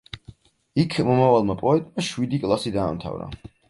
[0.85, 3.35] იქ მომავალმა პოეტმა შვიდი კლასი დაამთავრა.